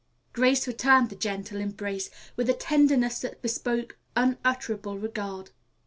Grace 0.33 0.65
returned 0.67 1.11
the 1.11 1.15
gentle 1.15 1.61
embrace 1.61 2.09
with 2.35 2.49
a 2.49 2.55
tenderness 2.55 3.19
that 3.19 3.39
bespoke 3.43 3.99
unutterable 4.15 4.97
regard. 4.97 5.51